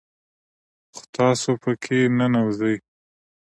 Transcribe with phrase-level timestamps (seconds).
[0.95, 2.75] خو تاسو په كي ننوځئ